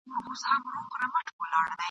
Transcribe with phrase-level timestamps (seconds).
[0.03, 1.73] د میرې څپېړه د اور لمبه ده!.